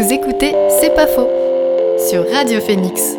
[0.00, 1.28] Vous écoutez C'est pas faux
[2.08, 3.18] sur Radio Phoenix.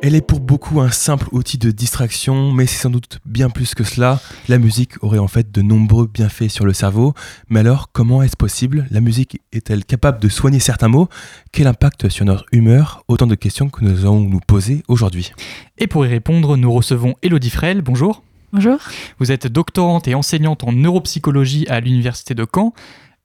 [0.00, 3.74] Elle est pour beaucoup un simple outil de distraction, mais c'est sans doute bien plus
[3.74, 4.18] que cela.
[4.48, 7.12] La musique aurait en fait de nombreux bienfaits sur le cerveau.
[7.50, 8.86] Mais alors, comment est-ce possible?
[8.90, 11.10] La musique est-elle capable de soigner certains mots
[11.52, 13.04] Quel impact sur notre humeur?
[13.08, 15.32] Autant de questions que nous allons nous poser aujourd'hui.
[15.76, 17.82] Et pour y répondre, nous recevons Elodie Frel.
[17.82, 18.22] Bonjour.
[18.54, 18.78] Bonjour.
[19.18, 22.72] Vous êtes doctorante et enseignante en neuropsychologie à l'Université de Caen.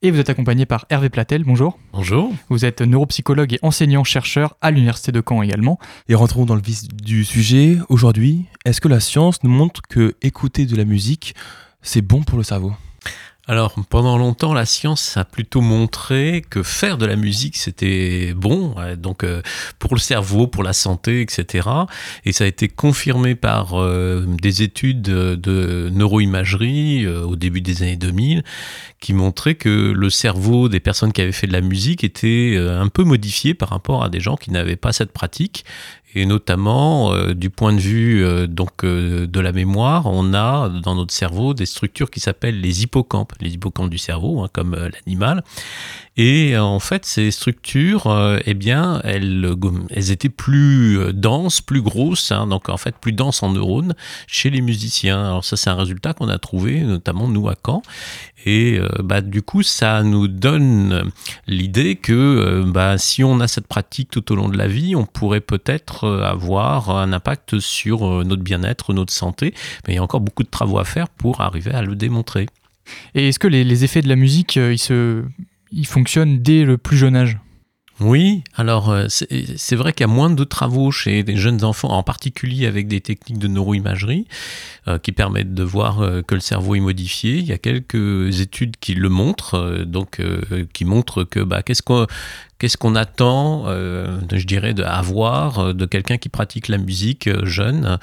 [0.04, 1.78] Et vous êtes accompagné par Hervé Platel, bonjour.
[1.94, 2.30] Bonjour.
[2.50, 5.78] Vous êtes neuropsychologue et enseignant-chercheur à l'Université de Caen également.
[6.10, 7.78] Et rentrons dans le vif du sujet.
[7.88, 11.34] Aujourd'hui, est-ce que la science nous montre que écouter de la musique,
[11.80, 12.74] c'est bon pour le cerveau?
[13.46, 18.74] Alors, pendant longtemps, la science a plutôt montré que faire de la musique, c'était bon,
[18.96, 19.42] donc euh,
[19.78, 21.68] pour le cerveau, pour la santé, etc.
[22.24, 27.82] Et ça a été confirmé par euh, des études de neuroimagerie euh, au début des
[27.82, 28.44] années 2000,
[29.00, 32.88] qui montraient que le cerveau des personnes qui avaient fait de la musique était un
[32.88, 35.66] peu modifié par rapport à des gens qui n'avaient pas cette pratique
[36.14, 40.68] et notamment euh, du point de vue euh, donc euh, de la mémoire, on a
[40.68, 44.76] dans notre cerveau des structures qui s'appellent les hippocampes, les hippocampes du cerveau, hein, comme
[44.76, 45.42] l'animal.
[46.16, 49.56] Et en fait, ces structures, eh bien, elles,
[50.12, 53.96] étaient plus denses, plus grosses, hein, donc en fait plus denses en neurones
[54.28, 55.24] chez les musiciens.
[55.24, 57.82] Alors ça, c'est un résultat qu'on a trouvé, notamment nous à Caen.
[58.46, 61.10] Et bah, du coup, ça nous donne
[61.48, 65.06] l'idée que bah, si on a cette pratique tout au long de la vie, on
[65.06, 69.54] pourrait peut-être euh, avoir un impact sur notre bien-être, notre santé.
[69.86, 72.46] Mais il y a encore beaucoup de travaux à faire pour arriver à le démontrer.
[73.14, 75.22] Et est-ce que les, effets de la musique, ils, se,
[75.72, 77.38] ils fonctionnent dès le plus jeune âge?
[78.00, 81.90] Oui, alors euh, c'est vrai qu'il y a moins de travaux chez des jeunes enfants,
[81.90, 84.26] en particulier avec des techniques de neuroimagerie
[84.88, 87.36] euh, qui permettent de voir euh, que le cerveau est modifié.
[87.36, 90.20] Il y a quelques études qui le montrent, donc
[90.72, 92.06] qui montrent que bah, qu'est-ce qu'on
[92.58, 97.44] Qu'est-ce qu'on attend, euh, je dirais, d'avoir euh, de quelqu'un qui pratique la musique euh,
[97.44, 97.98] jeune?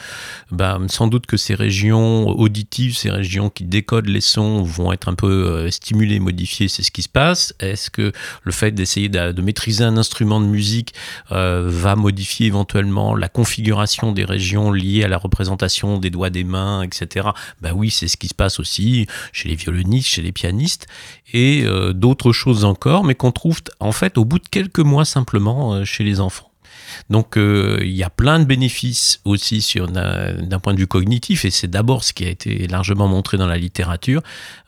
[0.52, 5.08] Ben, Sans doute que ces régions auditives, ces régions qui décodent les sons vont être
[5.08, 7.56] un peu stimulées, modifiées, c'est ce qui se passe.
[7.60, 8.12] Est-ce que
[8.44, 10.94] le fait d'essayer de, maîtriser un instrument de musique
[11.30, 16.84] va modifier éventuellement la configuration des régions liées à la représentation des doigts des mains,
[16.84, 17.30] etc.
[17.62, 20.88] Ben oui, c'est ce qui se passe aussi chez les violonistes, chez les pianistes
[21.34, 25.86] et d'autres choses encore, mais qu'on trouve en fait au bout quelques mois simplement euh,
[25.86, 26.51] chez les enfants.
[27.10, 31.46] Donc euh, il y a plein de bénéfices aussi sur d'un point de vue cognitif
[31.46, 34.22] et c'est d'abord ce qui a été largement montré dans la littérature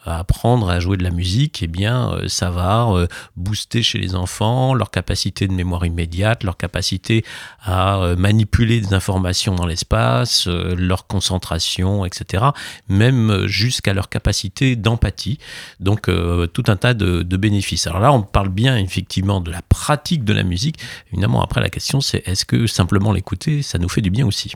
[0.06, 3.08] apprendre à jouer de la musique, eh bien, euh, ça va euh,
[3.38, 7.24] booster chez les enfants leur capacité de mémoire immédiate, leur capacité
[7.64, 12.44] à manipuler des informations dans l'espace, leur concentration, etc.
[12.90, 15.40] Même jusqu'à leur capacité d'empathie.
[15.80, 16.10] Donc,
[16.54, 17.88] tout un tas de, de, bénéfices.
[17.88, 20.80] Alors là, on parle bien effectivement de la pratique de la musique.
[21.12, 24.54] Évidemment, après, la question, c'est est-ce que simplement l'écouter, ça nous fait du bien aussi?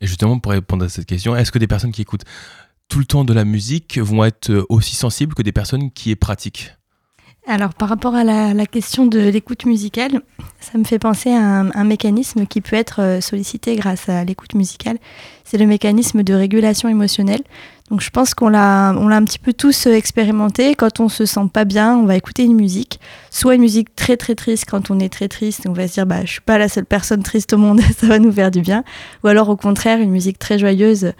[0.00, 2.24] Et justement, pour répondre à cette question, est-ce que des personnes qui écoutent
[2.88, 6.16] tout le temps de la musique vont être aussi sensibles que des personnes qui est
[6.16, 6.72] pratiquent?
[7.46, 10.20] Alors par rapport à la, question de l'écoute musicale,
[10.60, 14.54] ça me fait penser à un, mécanisme qui peut être euh, sollicité grâce à l'écoute
[14.54, 14.98] musicale.
[15.44, 17.42] C'est le mécanisme de régulation émotionnelle.
[17.88, 20.74] Donc je pense qu'on l'a, on l'a un petit peu tous euh, expérimenté.
[20.74, 22.98] Quand on se sent pas bien, on va écouter une musique,
[23.30, 26.06] soit une musique très très triste quand on est très triste, on va se dire
[26.06, 28.60] bah je suis pas la seule personne triste au monde, ça va nous faire du
[28.60, 28.82] bien,
[29.22, 31.12] ou alors au contraire une musique très joyeuse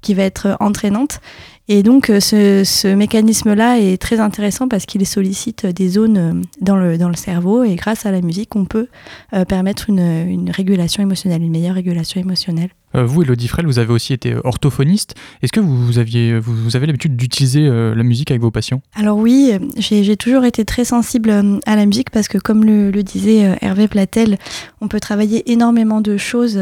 [0.00, 1.20] qui va être entraînante.
[1.66, 6.76] Et donc euh, ce, mécanisme-là est très intéressant parce qu'il sollicite des zones euh, dans
[6.76, 8.88] le, dans le cerveau et grâce à la musique, on peut
[9.32, 12.68] euh, permettre une, une, régulation émotionnelle, une meilleure régulation émotionnelle.
[12.92, 15.14] vous, Elodie Frel, vous avez aussi été orthophoniste.
[15.40, 18.82] Est-ce que vous, aviez, vous, avez l'habitude d'utiliser la musique avec vos patients?
[18.94, 21.30] Alors oui, j'ai toujours été très sensible
[21.66, 24.38] à la musique parce que comme le, le disait Hervé Platel,
[24.80, 26.60] on peut travailler énormément de choses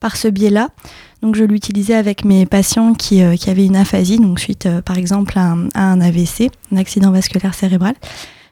[0.00, 0.70] par ce biais-là.
[1.26, 4.96] Donc je l'utilisais avec mes patients qui, euh, avaient une aphasie, donc suite euh, par
[4.96, 7.94] exemple à un, AVC, un accident vasculaire cérébral.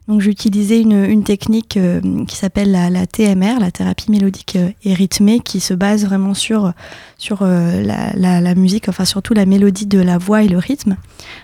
[0.07, 5.61] Donc j'utilisais une, technique euh, qui s'appelle la, TMR, la thérapie mélodique et rythmée, qui
[5.61, 6.73] se base vraiment sur,
[7.17, 10.97] sur la, la, musique, enfin surtout la mélodie de la voix et le rythme.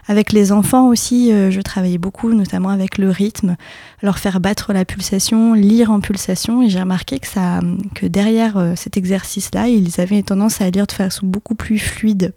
[0.08, 3.56] Avec les enfants aussi, je travaillais beaucoup, notamment avec le rythme,
[4.02, 6.62] leur faire battre la pulsation, lire en pulsation.
[6.62, 7.60] Et j'ai remarqué que, ça,
[7.94, 12.34] que derrière euh, cet exercice-là, ils avaient tendance à lire de façon beaucoup plus fluide.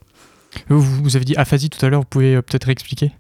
[0.70, 3.12] Vous, avez dit aphasie tout à l'heure, vous pouvez euh, peut-être expliquer?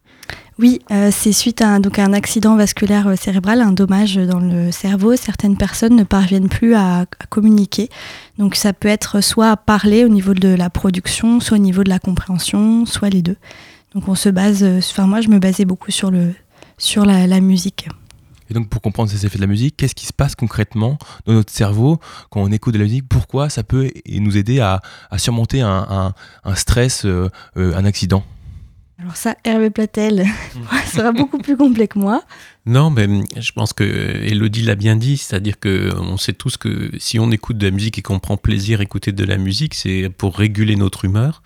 [0.59, 4.71] Oui, euh, c'est suite à un, donc un accident vasculaire cérébral, un dommage dans le
[4.71, 5.15] cerveau.
[5.15, 7.89] Certaines personnes ne parviennent plus à, communiquer.
[8.37, 11.83] Donc ça peut être soit à parler au niveau de la production, soit au niveau
[11.83, 13.37] de la compréhension, soit les deux.
[13.95, 16.33] Donc on se base, enfin moi je me basais beaucoup sur, le,
[16.77, 17.87] sur la musique
[18.49, 21.33] Et donc pour comprendre ces effets de la musique, qu'est-ce qui se passe concrètement dans
[21.33, 23.07] notre cerveau quand on écoute de la musique?
[23.07, 24.81] Pourquoi ça peut nous aider à,
[25.17, 26.13] surmonter un,
[26.55, 28.23] stress, euh, euh, un accident?
[28.99, 30.25] Alors ça, Hervé Platel
[30.93, 32.23] sera beaucoup plus complet que moi.
[32.65, 33.07] Non, mais
[33.37, 37.31] je pense que Elodie l'a bien dit, c'est-à-dire que on sait tous que si on
[37.31, 40.37] écoute de la musique et qu'on prend plaisir à écouter de la musique, c'est pour
[40.37, 41.41] réguler notre humeur.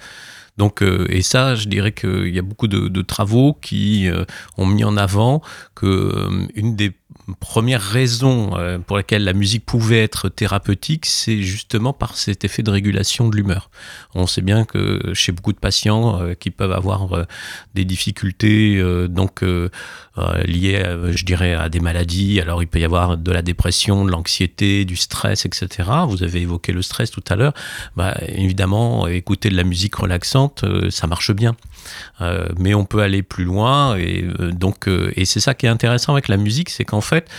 [0.58, 4.26] Donc, euh, et ça, je dirais qu'il y a beaucoup de, travaux qui euh,
[4.58, 5.42] ont mis en avant
[5.76, 6.92] que euh, une des
[7.36, 12.64] première raison euh, pour laquelle la musique pouvait être thérapeutique, c'est justement par cet effet
[12.64, 13.70] de régulation de l'humeur.
[14.16, 17.26] On sait bien que chez beaucoup de patients euh, qui peuvent avoir euh,
[17.74, 19.44] des difficultés donc
[20.46, 24.12] liées, je dirais, à des maladies, alors il peut y avoir de la dépression, de
[24.12, 25.90] l'anxiété, du stress, etc.
[26.08, 27.54] Vous avez évoqué le stress tout à l'heure.
[27.96, 31.56] Bah, évidemment, écouter de la musique relaxante, ça marche bien.
[32.58, 36.28] Mais on peut aller plus loin et donc et c'est ça qui est intéressant avec
[36.28, 37.30] la musique, c'est qu'en fait,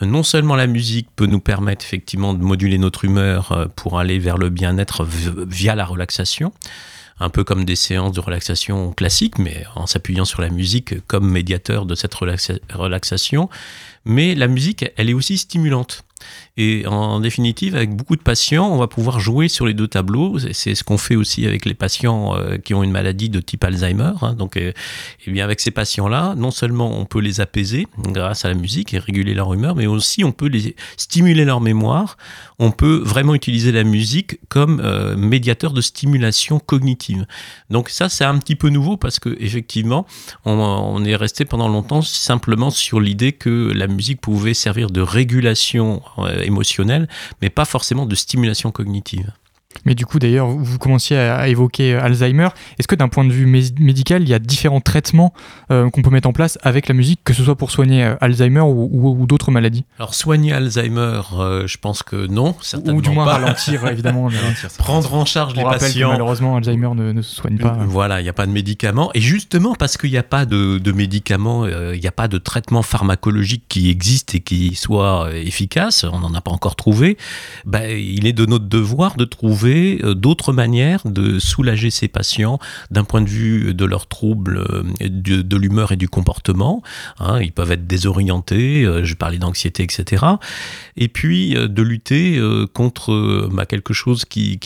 [0.00, 4.18] non seulement la musique peut nous permettre effectivement de moduler notre humeur euh, pour aller
[4.18, 6.52] vers le bien-être via la relaxation,
[7.18, 11.30] un peu comme des séances de relaxation classiques, mais en s'appuyant sur la musique comme
[11.30, 13.48] médiateur de cette relaxation.
[14.04, 16.04] Mais la musique, elle est aussi stimulante.
[16.56, 20.38] Et en définitive, avec beaucoup de patients, on va pouvoir jouer sur les deux tableaux.
[20.52, 23.64] C'est ce qu'on fait aussi avec les patients euh, qui ont une maladie de type
[23.64, 24.12] Alzheimer.
[24.22, 24.34] Hein.
[24.34, 24.72] Donc, et euh,
[25.26, 28.94] eh bien avec ces patients-là, non seulement on peut les apaiser grâce à la musique
[28.94, 32.16] et réguler leur humeur, mais aussi on peut les stimuler leur mémoire.
[32.58, 37.26] On peut vraiment utiliser la musique comme euh, médiateur de stimulation cognitive.
[37.70, 40.06] Donc ça, c'est un petit peu nouveau parce que effectivement,
[40.44, 46.02] on, est resté pendant longtemps simplement sur l'idée que la musique pouvait servir de régulation
[46.42, 47.08] émotionnelle,
[47.40, 49.32] mais pas forcément de stimulation cognitive.
[49.84, 52.48] Mais du coup, d'ailleurs, vous commenciez à évoquer euh, Alzheimer.
[52.78, 55.32] Est-ce que d'un point de vue médical, il y a différents traitements
[55.70, 58.14] euh, qu'on peut mettre en place avec la musique, que ce soit pour soigner euh,
[58.20, 59.84] Alzheimer ou, d'autres maladies?
[59.98, 61.20] Alors, soigner Alzheimer,
[61.66, 64.28] je pense que non, certainement Ou du moins ralentir, évidemment.
[64.78, 66.10] Prendre en charge les patients.
[66.10, 67.78] malheureusement, Alzheimer ne, se soigne pas.
[67.86, 69.10] Voilà, il n'y a pas de médicaments.
[69.14, 72.38] Et justement, parce qu'il n'y a pas de, de médicaments, il n'y a pas de
[72.38, 77.16] traitement pharmacologique qui existe et qui soit efficace, on n'en a pas encore trouvé,
[77.64, 82.58] bah, il est de notre devoir de trouver euh, d'autres manières de soulager ces patients
[82.90, 86.82] d'un point de vue de leurs troubles euh, de, l'humeur et du comportement.
[87.18, 87.40] Hein.
[87.40, 90.24] ils peuvent être désorientés, euh, je parlais d'anxiété, etc.
[90.96, 92.40] Et puis de lutter
[92.74, 94.58] contre bah, quelque chose qui,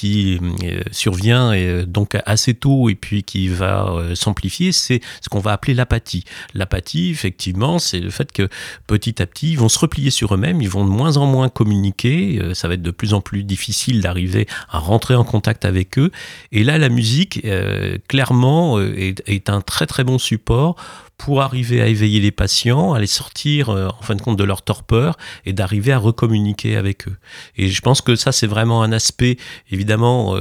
[0.90, 6.24] survient donc assez tôt et puis qui va s'amplifier, c'est ce qu'on va appeler l'apathie.
[6.54, 8.48] L'apathie, effectivement, c'est le fait que
[8.86, 11.48] petit à petit, ils vont se replier sur eux-mêmes, ils vont de moins en moins
[11.48, 15.98] communiquer, ça va être de plus en plus difficile d'arriver à rentrer en contact avec
[15.98, 16.12] eux.
[16.52, 18.94] Et là, la musique, euh, clairement, euh,
[19.26, 20.76] est, un très très bon support
[21.18, 24.44] pour arriver à éveiller les patients, à les sortir euh, en fin de compte de
[24.44, 27.16] leur torpeur et d'arriver à recommuniquer avec eux.
[27.56, 29.36] Et je pense que ça, c'est vraiment un aspect,
[29.72, 30.36] évidemment,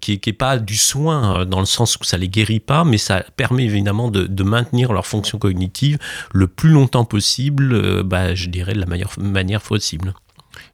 [0.00, 3.24] qui n'est pas du soin dans le sens où ça les guérit pas, mais ça
[3.36, 5.98] permet évidemment de, maintenir leur fonction cognitive
[6.32, 10.14] le plus longtemps possible, bah, je dirais de la meilleure manière possible.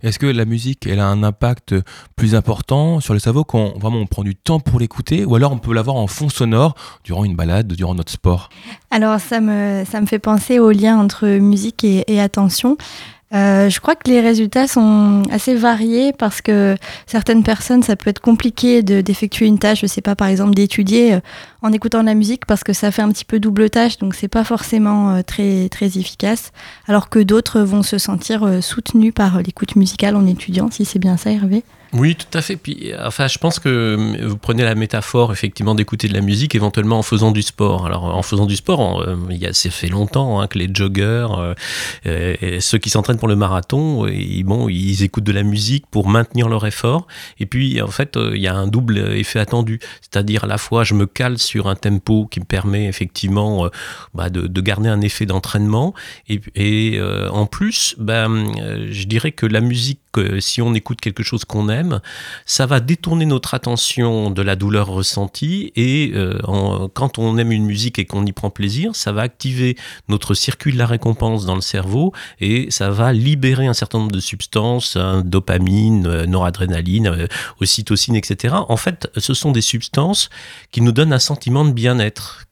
[0.04, 1.74] Est-ce que la musique, elle a un impact
[2.14, 5.50] plus important sur le cerveau quand vraiment on prend du temps pour l'écouter ou alors
[5.50, 6.74] on peut l'avoir en fond sonore
[7.04, 8.50] durant une balade, durant notre sport?
[8.90, 12.76] Alors ça me, ça me fait penser au lien entre musique et attention.
[13.34, 18.10] Euh, je crois que les résultats sont assez variés parce que certaines personnes, ça peut
[18.10, 21.18] être compliqué d'effectuer une tâche, je sais pas, par exemple d'étudier
[21.64, 24.14] en écoutant de la musique parce que ça fait un petit peu double tâche, donc
[24.14, 26.52] c'est pas forcément euh, très, très efficace.
[26.86, 31.16] Alors que d'autres vont se sentir soutenus par l'écoute musicale en étudiant, si c'est bien
[31.16, 31.64] ça, Hervé?
[31.94, 32.56] Oui, tout à fait.
[32.56, 36.56] Puis, enfin, je pense que euh, vous prenez la métaphore effectivement d'écouter de la musique,
[36.56, 37.86] éventuellement en faisant du sport.
[37.86, 40.68] Alors, en faisant du sport, euh, il y a, ça fait longtemps hein, que les
[40.72, 41.54] joggeurs, euh,
[42.42, 46.08] et ceux qui s'entraînent pour le marathon, ils, bon, ils écoutent de la musique pour
[46.08, 47.06] maintenir leur effort.
[47.38, 50.82] Et puis, en fait, il y a un double effet attendu, c'est-à-dire à la fois,
[50.82, 53.68] je me cale un tempo qui me permet effectivement
[54.14, 55.94] bah, de, de, garder un effet d'entraînement,
[56.28, 58.46] et, et en plus, ben,
[58.90, 60.00] je dirais que la musique,
[60.40, 62.00] si on écoute quelque chose qu'on aime
[62.46, 66.38] ça va détourner notre attention de la douleur ressentie et euh,
[66.94, 69.76] quand on aime une musique et qu'on y prend plaisir, ça va activer
[70.08, 74.12] notre circuit de la récompense dans le cerveau et ça va libérer un certain nombre
[74.12, 77.26] de substances, hein, dopamine, euh, noradrénaline, euh,
[77.60, 78.54] ocytocine, etc.
[78.68, 80.30] En fait, ce sont des substances
[80.70, 82.46] qui nous donnent un sentiment de bien-être.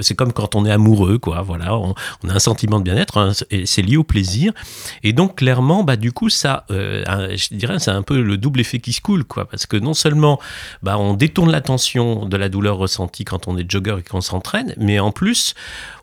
[0.00, 1.42] C'est comme quand on est amoureux, quoi.
[1.42, 1.94] Voilà, on,
[2.28, 3.32] a un sentiment de bien-être, hein,
[3.64, 4.52] c'est lié au plaisir.
[5.02, 8.78] Et donc, clairement, bah, du coup, ça, je dirais, c'est un peu le double effet
[8.78, 9.48] qui se coule, quoi.
[9.48, 10.40] Parce que non seulement
[10.82, 14.74] bah, on détourne l'attention de la douleur ressentie quand on est jogger et qu'on s'entraîne,
[14.76, 15.54] mais en plus,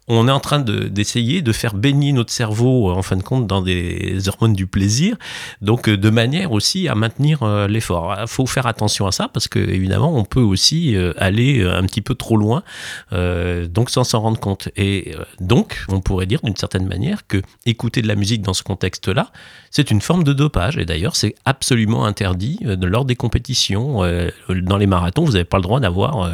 [0.08, 3.62] on est en train d'essayer de, faire baigner notre cerveau, en fin de compte, dans
[3.62, 5.18] des hormones du plaisir,
[5.62, 8.16] donc de manière aussi à maintenir l'effort.
[8.22, 12.02] Il faut faire attention à ça parce que évidemment, on peut aussi aller un petit
[12.02, 12.64] peu trop loin,
[13.12, 14.70] donc sans s'en rendre compte.
[14.78, 18.64] Et donc, on pourrait dire d'une certaine manière que écouter de la musique dans ce
[18.64, 19.32] contexte-là,
[19.72, 20.78] c'est une forme de dopage.
[20.78, 24.04] Et d'ailleurs, c'est absolument interdit lors des compétitions.
[24.50, 26.32] dans les marathons, vous n'avez pas le droit d'avoir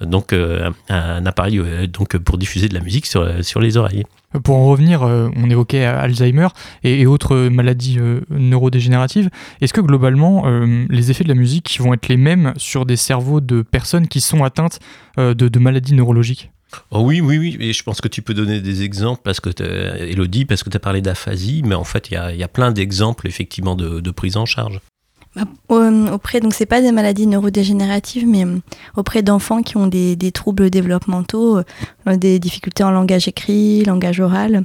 [0.00, 3.06] un appareil donc pour diffuser de la musique
[3.42, 4.04] sur les oreilles.
[4.42, 6.48] Pour en revenir, on évoquait Alzheimer
[6.84, 7.98] et, autres maladies
[8.30, 9.30] neurodégénératives.
[9.60, 10.44] Est-ce que globalement,
[10.90, 14.20] les effets de la musique vont être les mêmes sur des cerveaux de personnes qui
[14.20, 14.80] sont atteintes
[15.16, 16.50] de, maladies neurologiques?
[16.90, 19.50] Oh oui, oui, oui, et je pense que tu peux donner des exemples, parce que
[20.02, 23.26] Elodie, parce que tu as parlé d'aphasie, mais en fait, il y a, plein d'exemples
[23.26, 24.80] effectivement de, prise en charge.
[25.36, 25.44] Bah,
[26.14, 28.58] auprès, donc c'est pas des maladies neurodégénératives, mais euh,
[28.96, 34.64] auprès d'enfants qui ont des, troubles développementaux, euh, des difficultés en langage écrit, langage oral,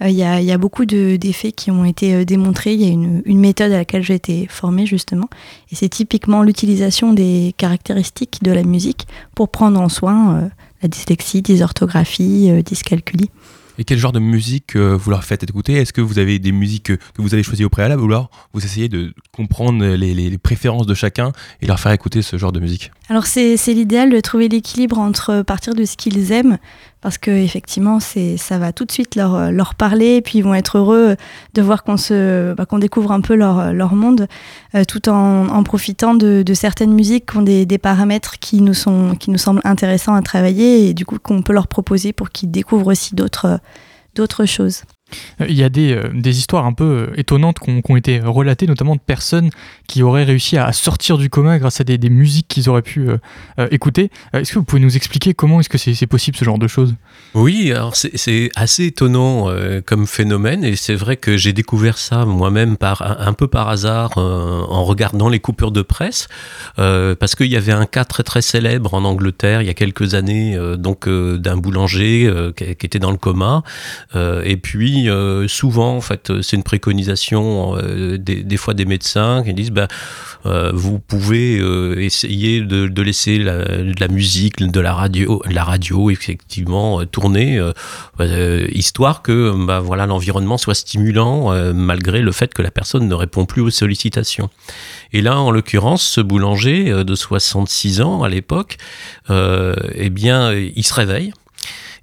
[0.00, 2.74] euh, il y, a, beaucoup d'effets qui ont été démontrés.
[2.74, 5.28] Il y a une, méthode à laquelle j'ai été formée justement,
[5.72, 10.50] et c'est typiquement l'utilisation des caractéristiques de la musique pour prendre en soin
[10.82, 13.30] la dyslexie, dysorthographie, dyscalculie.
[13.78, 15.74] Et quel genre de musique euh, vous leur faites écouter?
[15.74, 18.64] Est-ce que vous avez des musiques que, vous avez choisies au préalable ou alors vous
[18.64, 22.90] essayez de comprendre les, préférences de chacun et leur faire écouter ce genre de musique?
[23.08, 26.58] Alors c'est l'idéal de trouver l'équilibre entre partir de ce qu'ils aiment,
[27.02, 30.54] parce que effectivement ça va tout de suite leur, leur parler, et puis ils vont
[30.54, 31.16] être heureux
[31.52, 31.96] de voir qu'on
[32.56, 34.28] bah, qu'on découvre un peu leur, leur monde,
[34.74, 38.62] euh, tout en, en profitant de, de, certaines musiques qui ont des, des, paramètres qui
[38.62, 42.12] nous, sont, qui nous semblent intéressants à travailler, et du coup qu'on peut leur proposer
[42.12, 43.58] pour qu'ils découvrent aussi d'autres
[44.14, 44.82] d'autres choses.
[45.48, 48.66] Il y a des, euh, des histoires un peu euh, étonnantes qui ont, été relatées,
[48.66, 49.50] notamment de personnes
[49.86, 53.08] qui auraient réussi à sortir du coma grâce à des, des musiques qu'ils auraient pu
[53.08, 54.10] euh, écouter.
[54.32, 56.94] Est-ce que vous pouvez nous expliquer comment est-ce que c'est possible ce genre de choses?
[57.34, 59.48] Oui, alors c'est assez étonnant
[59.86, 64.84] comme phénomène et c'est vrai que j'ai découvert ça moi-même un, peu par hasard en
[64.84, 66.28] regardant les coupures de presse
[66.76, 70.14] parce qu'il y avait un cas très très célèbre en Angleterre il y a quelques
[70.14, 73.62] années donc d'un boulanger qui, qui, était dans le coma
[74.14, 79.54] et puis euh, souvent, en fait, c'est une préconisation euh, des, fois des médecins qui
[79.54, 79.88] disent bah,
[80.46, 81.56] euh, vous pouvez
[82.04, 83.64] essayer de, laisser la,
[83.98, 87.60] la, musique, de la radio, la radio effectivement tourner,
[88.72, 93.46] histoire que bah, voilà l'environnement soit stimulant malgré le fait que la personne ne répond
[93.46, 94.50] plus aux sollicitations.
[95.12, 98.76] Et là, en l'occurrence, ce boulanger de 66 ans à l'époque,
[99.30, 101.32] eh bien, il se réveille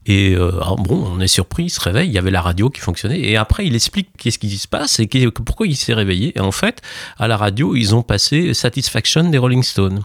[0.09, 2.81] et euh, bon, on est surpris, il se réveille, il y avait la radio qui
[2.81, 3.19] fonctionnait.
[3.19, 6.35] Et après, il explique qu'est-ce qui se passe et pourquoi il s'est réveillé.
[6.35, 6.81] Et en fait,
[7.19, 10.01] à la radio, ils ont passé Satisfaction des Rolling Stones.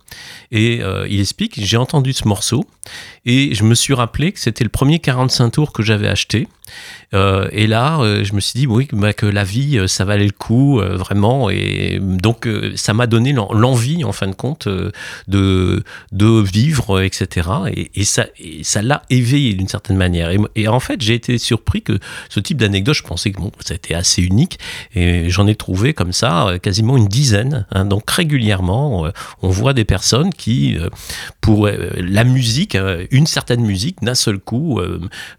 [0.52, 2.66] Et euh, il explique, j'ai entendu ce morceau
[3.25, 6.49] et je me suis rappelé que c'était le premier 45 tours que j'avais acheté.
[7.14, 10.32] Euh, et là, je me suis dit oui, bah, que la vie, ça valait le
[10.32, 11.49] coup, vraiment.
[11.49, 12.46] Et donc,
[12.76, 15.82] ça m'a donné l'envie, en fin de compte, de,
[16.12, 17.49] de vivre, etc.
[17.94, 18.26] Et, ça
[18.62, 20.30] ça l'a éveillé d'une certaine manière.
[20.54, 21.98] Et, en fait, j'ai été surpris que
[22.28, 24.58] ce type d'anecdote, je pensais que bon, ça était assez unique.
[24.94, 27.66] Et j'en ai trouvé comme ça quasiment une dizaine.
[27.70, 27.84] Hein.
[27.84, 29.08] donc, régulièrement,
[29.42, 30.76] on voit des personnes qui,
[31.40, 32.76] pour la musique,
[33.10, 34.80] une certaine musique, d'un seul coup,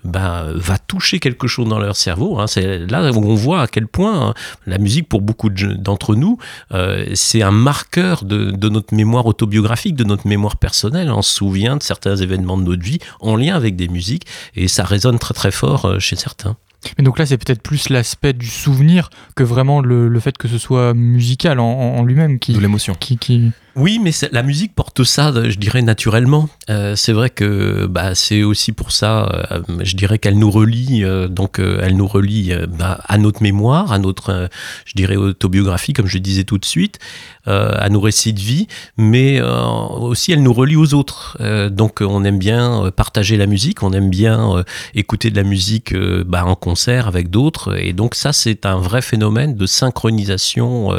[0.03, 2.39] ben, va toucher quelque chose dans leur cerveau.
[2.39, 2.47] Hein.
[2.47, 4.33] C'est là où on voit à quel point hein,
[4.65, 6.37] la musique, pour beaucoup d'entre nous,
[6.73, 11.11] euh, c'est un marqueur de, notre mémoire autobiographique, de notre mémoire personnelle.
[11.11, 14.67] On se souvient de certains événements de notre vie en lien avec des musiques et
[14.67, 16.57] ça résonne très très fort euh, chez certains.
[16.97, 20.57] Mais donc là, c'est peut-être plus l'aspect du souvenir que vraiment le, fait que ce
[20.57, 22.53] soit musical en, lui-même qui.
[22.53, 22.93] De l'émotion.
[22.93, 23.51] Qui, qui...
[23.77, 26.47] Oui, mais la musique porte ça, je dirais, naturellement.
[26.69, 31.03] Euh, c'est vrai que bah, c'est aussi pour ça, euh, je dirais qu'elle nous relie,
[31.03, 34.49] euh, donc elle nous relie bah, à notre mémoire, à notre,
[34.85, 36.99] je dirais, autobiographie, comme je disais tout de suite,
[37.45, 38.67] à nos récits de vie,
[38.97, 41.37] mais aussi elle nous relie aux autres.
[41.69, 44.63] donc on aime bien partager la musique, on aime bien
[44.95, 45.93] écouter de la musique
[46.25, 50.91] bah, en concert avec d'autres, et donc ça c'est un vrai phénomène de synchronisation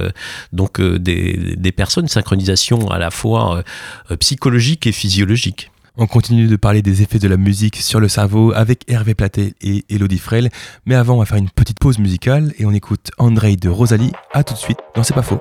[0.53, 3.63] donc des, des personnes, synchronisation à la fois
[4.11, 5.71] euh, psychologique et physiologique.
[5.97, 9.55] On continue de parler des effets de la musique sur le cerveau avec Hervé Platé
[9.63, 10.51] et Elodie Frel.
[10.85, 14.13] Mais avant, on va faire une petite pause musicale et on écoute André de Rosalie.
[14.35, 15.41] A tout de suite dans C'est pas faux.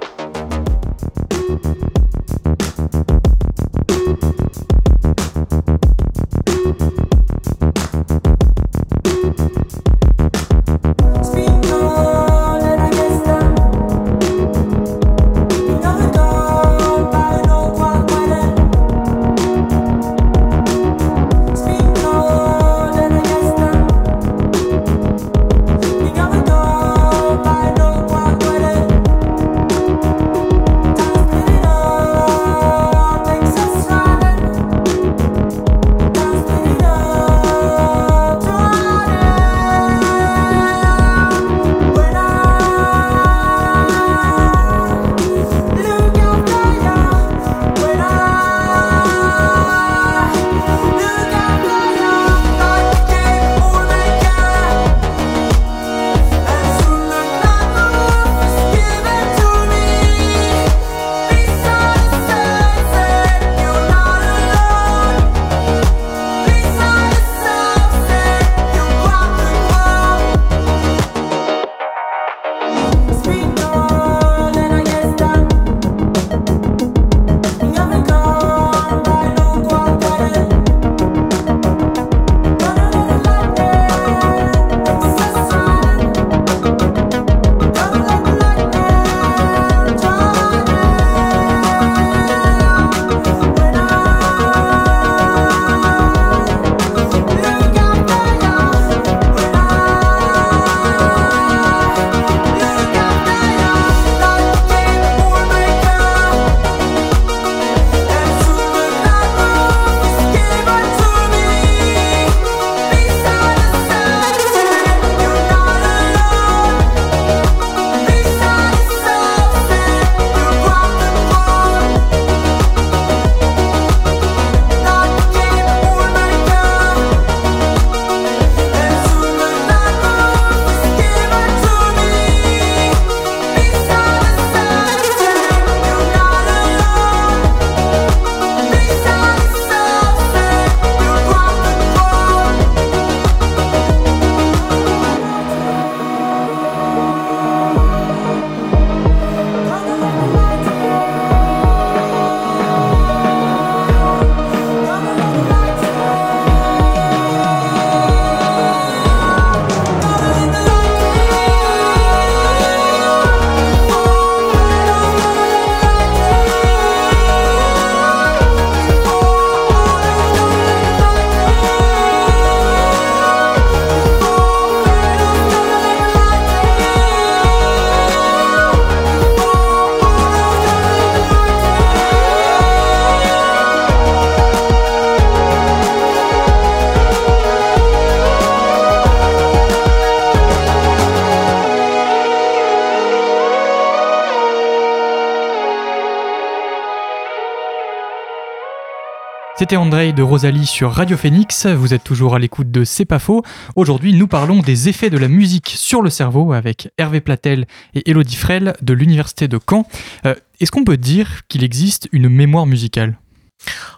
[199.65, 201.65] C'était André de Rosalie sur Radio Phoenix.
[201.65, 203.41] Vous êtes toujours à l'écoute de C'est pas faux.
[203.75, 208.07] Aujourd'hui, nous parlons des effets de la musique sur le cerveau avec Hervé Platel et
[208.11, 209.87] Elodie Frel de l'Université de Caen.
[210.27, 213.17] Euh, est-ce qu'on peut dire qu'il existe une mémoire musicale?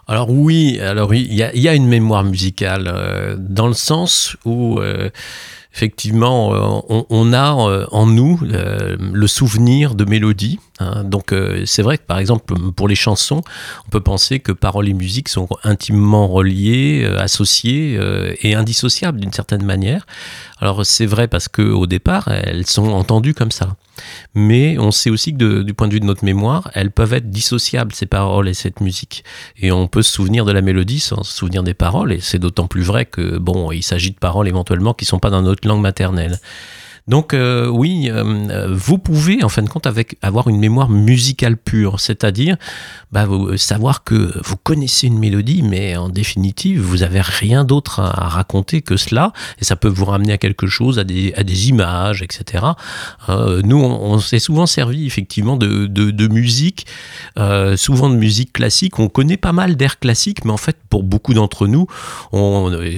[0.06, 5.10] Alors oui, alors il y, a, une mémoire musicale euh, dans le sens où euh,
[5.78, 10.58] effectivement, euh, on, a euh, en nous euh, le souvenir de mélodies.
[10.80, 11.04] Hein.
[11.04, 11.32] Donc
[11.66, 13.42] c'est vrai que par exemple pour les chansons,
[13.86, 17.98] on peut penser que paroles et musique sont intimement reliées, associées
[18.42, 20.06] et indissociables d'une certaine manière.
[20.60, 23.76] Alors c'est vrai parce que au départ elles sont entendues comme ça.
[24.34, 27.30] Mais on sait aussi que du point de vue de notre mémoire, elles peuvent être
[27.30, 29.24] dissociables, ces paroles et cette musique.
[29.56, 32.12] Et on peut se souvenir de la mélodie sans se souvenir des paroles.
[32.12, 35.18] Et c'est d'autant plus vrai que, bon, il s'agit de paroles éventuellement qui ne sont
[35.18, 36.38] pas dans notre langue maternelle.
[37.08, 39.88] Donc euh, oui, euh, vous pouvez en fin de compte
[40.20, 42.56] avoir une mémoire musicale pure, c'est-à-dire
[43.12, 48.00] bah, vous, savoir que vous connaissez une mélodie, mais en définitive, vous avez rien d'autre
[48.00, 51.32] à, raconter que cela, et ça peut vous ramener à quelque chose, à des,
[51.68, 52.64] images, etc.
[53.30, 56.86] Euh, nous, on, s'est souvent servi effectivement de, musique,
[57.76, 58.98] souvent de musique classique.
[58.98, 61.86] On connaît pas mal d'air classique, mais en fait, pour beaucoup d'entre nous,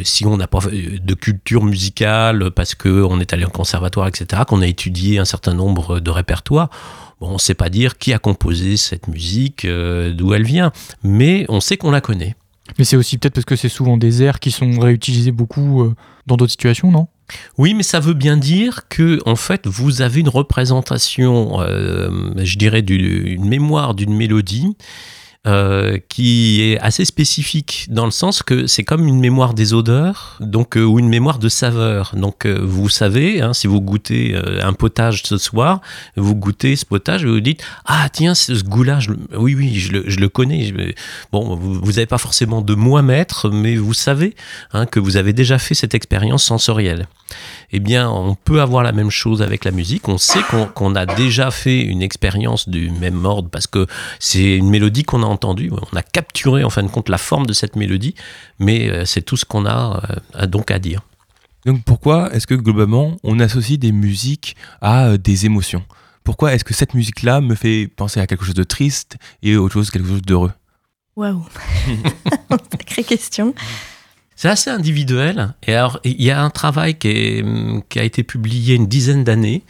[0.03, 4.62] si on n'a pas de culture musicale parce qu'on est allé en conservatoire etc., qu'on
[4.62, 6.70] a étudié un certain nombre de répertoires,
[7.20, 10.72] bon, on ne sait pas dire qui a composé cette musique, euh, d'où elle vient,
[11.02, 12.36] mais on sait qu'on la connaît.
[12.78, 15.94] Mais c'est aussi peut-être parce que c'est souvent des airs qui sont réutilisés beaucoup euh,
[16.26, 17.08] dans d'autres situations, non?
[17.58, 22.58] Oui, mais ça veut bien dire que, en fait, vous avez une représentation, euh, je
[22.58, 24.76] dirais, d'une mémoire d'une mélodie
[25.46, 30.37] euh, qui est assez spécifique dans le sens que c'est comme une mémoire des odeurs,
[30.40, 32.12] donc euh, ou une mémoire de saveur.
[32.14, 35.81] Donc euh, vous savez, hein, si vous goûtez un potage ce soir,
[36.16, 38.98] vous goûtez ce potage et vous dites ah tiens ce goût-là,
[39.35, 40.74] oui oui je le, je le connais.
[41.33, 44.37] bon vous n'avez pas forcément de mots à mettre, mais vous savez
[44.74, 47.09] hein, que vous avez déjà fait cette expérience sensorielle
[47.72, 50.09] eh bien, on peut avoir la même chose avec la musique.
[50.09, 50.40] On sait
[50.74, 53.87] qu'on a déjà fait une expérience du même ordre parce que
[54.18, 55.70] c'est une mélodie qu'on a entendue.
[55.92, 58.14] On a capturé, en fin de compte, la forme de cette mélodie,
[58.59, 60.02] mais euh, c'est tout ce qu'on a
[60.35, 61.02] euh, donc à dire.
[61.66, 65.85] Donc, pourquoi est-ce que globalement, on associe des musiques à euh, des émotions?
[66.24, 69.74] Pourquoi est-ce que cette musique-là me fait penser à quelque chose de triste et autre
[69.74, 70.52] chose, quelque chose d'heureux?
[71.16, 71.44] Waouh
[72.72, 73.54] Sacrée question.
[74.40, 75.53] C'est assez individuel.
[75.66, 77.44] Et alors, il y a un travail qui,
[77.90, 79.64] qui a été publié une dizaine d'années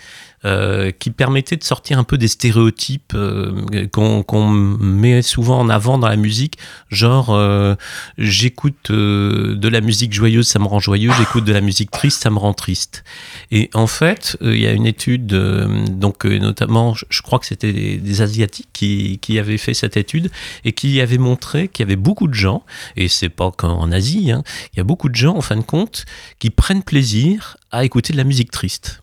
[0.47, 5.99] euh, qui permettait de sortir un peu des stéréotypes euh, qu'on met souvent en avant
[5.99, 6.57] dans la musique,
[6.89, 7.75] genre euh,
[8.17, 12.31] j'écoute de la musique joyeuse, ça me rend joyeux, j'écoute de la musique triste, ça
[12.31, 13.05] me rend triste.
[13.51, 18.23] Et en fait, il y a une étude, donc notamment, je crois que c'était des,
[18.23, 20.31] Asiatiques qui, qui, avaient fait cette étude
[20.65, 22.65] et qui avaient montré qu'il y avait beaucoup de gens,
[22.97, 25.63] et c'est pas qu'en Asie, hein, il y a beaucoup de gens en fin de
[25.63, 26.07] compte
[26.39, 29.03] qui prennent plaisir à écouter de la musique triste.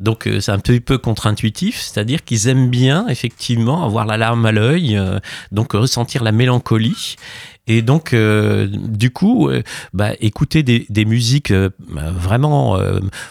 [0.00, 4.46] Donc euh, c'est un peu, peu contre-intuitif, c'est-à-dire qu'ils aiment bien effectivement avoir la larme
[4.46, 5.18] à l'œil, euh,
[5.52, 7.16] donc ressentir la mélancolie.
[7.66, 9.48] Et donc, euh, du coup,
[9.92, 12.80] bah, écouter des, musiques vraiment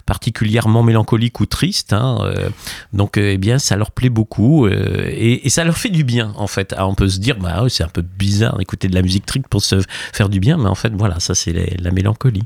[0.06, 2.32] particulièrement mélancoliques ou tristes, hein,
[2.94, 6.74] donc, eh bien, ça leur plaît beaucoup et, ça leur fait du bien, en fait.
[6.78, 9.60] on peut se dire, bah, c'est un peu bizarre d'écouter de la musique triste pour
[9.60, 9.82] se
[10.14, 12.44] faire du bien, mais en fait, voilà, ça, c'est la mélancolie.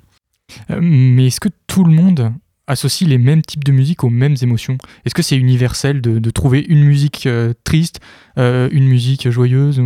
[0.80, 2.32] mais est-ce que tout le monde
[2.66, 6.64] associe les mêmes types de musique aux mêmes émotions Est-ce que c'est universel de, trouver
[6.68, 8.00] une musique euh, triste,
[8.38, 9.80] euh, une musique joyeuse.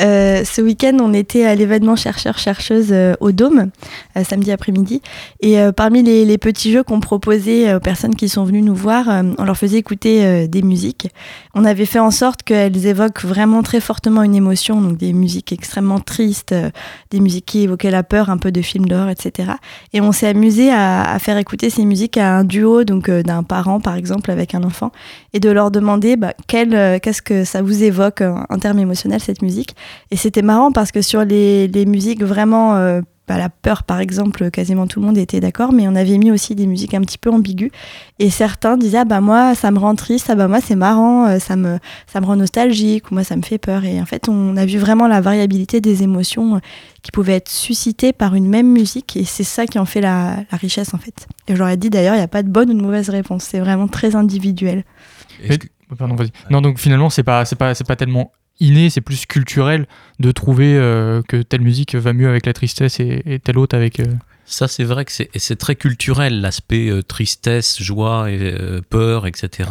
[0.00, 3.70] Euh, ce week-end, on était à l'événement chercheurs-chercheuses au Dôme,
[4.24, 5.02] samedi après-midi.
[5.40, 9.06] Et parmi les, petits jeux qu'on proposait aux personnes qui sont venues nous voir,
[9.38, 11.08] on leur faisait écouter des musiques.
[11.54, 15.52] On avait fait en sorte qu'elles évoquent vraiment très fortement une émotion, donc des musiques
[15.52, 16.54] extrêmement tristes,
[17.10, 19.52] des musiques qui évoquaient la peur, un peu de films d'horreur, etc.
[19.92, 23.22] Et on s'est amusé à, à faire écouter ces musiques à un duo, donc euh,
[23.22, 24.92] d'un parent par exemple avec un enfant,
[25.32, 29.20] et de leur demander bah, euh, qu'est-ce que ça vous évoque euh, en termes émotionnels
[29.20, 29.74] cette musique.
[30.10, 34.50] Et c'était marrant parce que sur les, les musiques vraiment bah, la peur, par exemple,
[34.50, 37.16] quasiment tout le monde était d'accord, mais on avait mis aussi des musiques un petit
[37.16, 37.70] peu ambiguës.
[38.18, 41.26] Et certains disaient, ah bah moi, ça me rend triste, ah bah moi, c'est marrant,
[41.26, 43.84] euh, ça me, ça me rend nostalgique, ou moi, ça me fait peur.
[43.84, 46.58] Et en fait, on a vu vraiment la variabilité des émotions euh,
[47.02, 50.44] qui pouvaient être suscitées par une même musique, et c'est ça qui en fait la,
[50.52, 51.26] richesse, en fait.
[51.48, 53.60] Et j'aurais dit d'ailleurs, il n'y a pas de bonne ou de mauvaise réponse, c'est
[53.60, 54.84] vraiment très individuel.
[55.98, 56.16] Pardon,
[56.50, 59.86] non, donc finalement, c'est pas, c'est pas, c'est pas tellement inné, c'est plus culturel
[60.20, 64.00] de trouver euh, que telle musique va mieux avec la tristesse et, telle autre avec.
[64.00, 64.06] Euh,
[64.46, 68.54] Ça, c'est vrai que c'est très culturel, l'aspect euh, tristesse, joie, et,
[68.88, 69.70] peur, etc.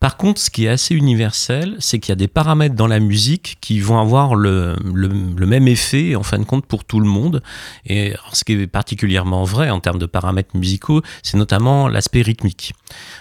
[0.00, 3.00] Par contre, ce qui est assez universel, c'est qu'il y a des paramètres dans la
[3.00, 7.42] musique qui vont avoir le, même effet, en fin de compte, pour tout le monde.
[7.84, 12.74] Et ce qui est particulièrement vrai en termes de paramètres musicaux, c'est notamment l'aspect rythmique.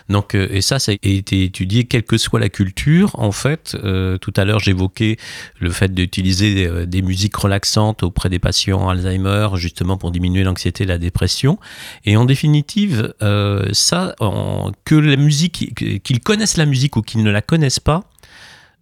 [0.07, 3.11] Donc, euh, et ça, ça a été étudié quelle que soit la culture.
[3.19, 5.17] En fait, euh, tout à l'heure, j'évoquais
[5.59, 10.83] le fait d'utiliser euh, des, musiques relaxantes auprès des patients Alzheimer, justement pour diminuer l'anxiété
[10.83, 11.57] et la dépression.
[12.05, 13.13] Et en définitive,
[13.71, 14.15] ça,
[14.85, 18.03] que la musique, qu'ils connaissent la musique ou qu'ils ne la connaissent pas,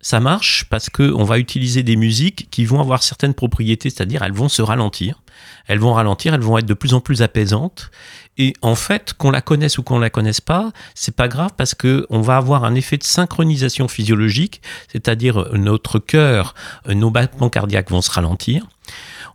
[0.02, 4.34] ça marche parce qu'on va utiliser des musiques qui vont avoir certaines propriétés, c'est-à-dire elles
[4.34, 5.24] vont se ralentir.
[5.68, 7.90] Elles vont ralentir, elles vont être de plus en plus apaisantes.
[8.38, 11.74] Et en fait, qu'on la connaisse ou qu'on la connaisse pas, c'est pas grave parce
[11.74, 16.54] que on va avoir un effet de synchronisation physiologique, c'est-à-dire notre cœur,
[16.88, 18.68] nos battements cardiaques vont se ralentir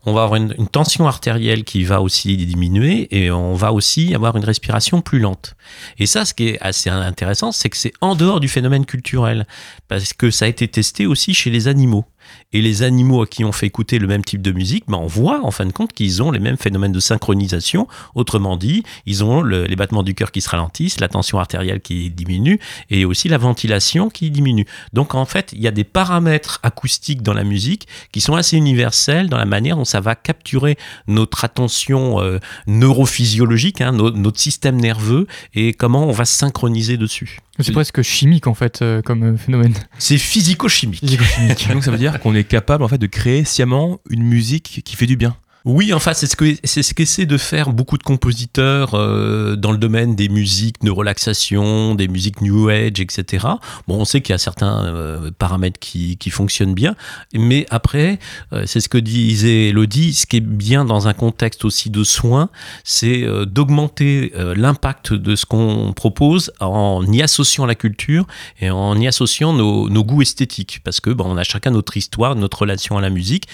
[0.06, 4.36] on va avoir une, tension artérielle qui va aussi diminuer et on va aussi avoir
[4.36, 5.54] une respiration plus lente.
[5.98, 9.46] Et ça, ce qui est assez intéressant, c'est que c'est en dehors du phénomène culturel,
[9.88, 12.04] parce que ça a été testé aussi chez les animaux.
[12.52, 15.06] Et les animaux à qui on fait écouter le même type de musique, ben on
[15.06, 17.86] voit en fin de compte qu'ils ont les mêmes phénomènes de synchronisation.
[18.14, 22.10] Autrement dit, ils ont les battements du cœur qui se ralentissent, la tension artérielle qui
[22.10, 22.58] diminue
[22.90, 24.66] et aussi la ventilation qui diminue.
[24.92, 28.56] Donc en fait, il y a des paramètres acoustiques dans la musique qui sont assez
[28.56, 34.80] universels dans la manière dont ça va capturer notre attention euh, neurophysiologique, hein, notre système
[34.80, 37.38] nerveux et comment on va synchroniser dessus.
[37.58, 39.74] C'est presque chimique en fait euh, comme euh, phénomène.
[39.98, 41.04] C'est physico-chimique.
[41.72, 44.96] Donc ça veut dire qu'on est capable en fait de créer sciemment une musique qui
[44.96, 45.36] fait du bien.
[45.66, 49.72] Oui, enfin, c'est ce que c'est ce qu'essaient de faire beaucoup de compositeurs euh, dans
[49.72, 53.46] le domaine des musiques de relaxation, des musiques New Age, etc.
[53.86, 56.96] Bon, on sait qu'il y a certains euh, paramètres qui, qui, fonctionnent bien,
[57.34, 58.18] mais après,
[58.54, 62.04] euh, c'est ce que disait Elodie, ce qui est bien dans un contexte aussi de
[62.04, 62.48] soins,
[62.82, 68.26] c'est d'augmenter l'impact de ce qu'on propose en y associant la culture
[68.60, 71.98] et en y associant nos, nos goûts esthétiques, parce que bon, on a chacun notre
[71.98, 73.46] histoire, notre relation à la musique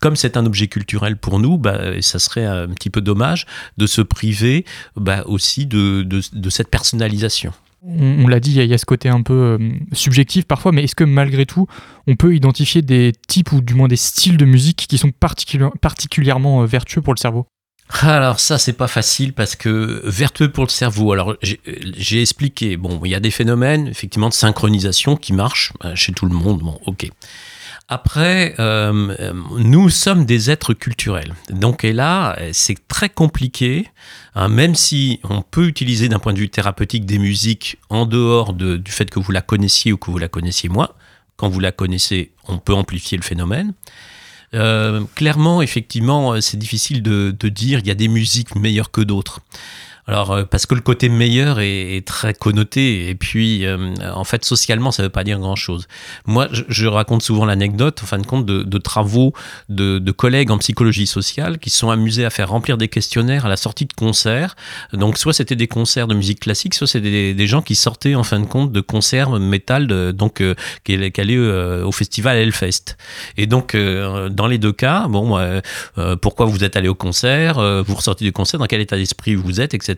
[0.00, 3.86] comme c'est un objet culturel pour nous, bah, ça serait un petit peu dommage de
[3.86, 4.64] se priver
[4.96, 7.52] bah, aussi de, de, cette personnalisation.
[7.82, 10.94] On, l'a dit, il y, a ce côté un peu euh, subjectif parfois, mais est-ce
[10.94, 11.66] que malgré tout,
[12.06, 16.62] on peut identifier des types ou du moins des styles de musique qui sont particulièrement
[16.62, 17.46] euh, vertueux pour le cerveau?
[18.02, 21.12] Alors ça c'est pas facile parce que vertueux pour le cerveau.
[21.12, 22.76] Alors j'ai expliqué.
[22.76, 26.34] Bon, il y a des phénomènes effectivement de synchronisation qui marchent euh, chez tout le
[26.34, 26.60] monde.
[26.60, 27.10] Bon, ok.
[27.92, 31.34] Après, euh, nous sommes des êtres culturels.
[31.50, 33.88] Donc, et là, c'est très compliqué,
[34.36, 38.52] hein, même si on peut utiliser d'un point de vue thérapeutique des musiques en dehors
[38.52, 40.90] du fait que vous la connaissiez ou que vous la connaissiez moins.
[41.36, 43.74] Quand vous la connaissez, on peut amplifier le phénomène.
[44.54, 49.00] Euh, clairement, effectivement, c'est difficile de, de dire il y a des musiques meilleures que
[49.00, 49.40] d'autres.
[50.06, 54.44] Alors, euh, parce que le côté meilleur est, très connoté, et puis, euh, en fait,
[54.44, 55.86] socialement, ça ne veut pas dire grand-chose.
[56.26, 59.32] Moi, je, raconte souvent l'anecdote, en fin de compte, de, travaux
[59.68, 63.48] de, collègues en psychologie sociale qui se sont amusés à faire remplir des questionnaires à
[63.48, 64.56] la sortie de concerts.
[64.92, 68.24] Donc, soit c'était des concerts de musique classique, soit c'était des, gens qui sortaient, en
[68.24, 72.96] fin de compte, de concerts métal, donc, euh, qui, allaient au festival Hellfest.
[73.36, 75.38] Et donc, dans les deux cas, bon,
[76.20, 79.60] pourquoi vous êtes allé au concert, vous ressortez du concert, dans quel état d'esprit vous
[79.60, 79.89] êtes, etc.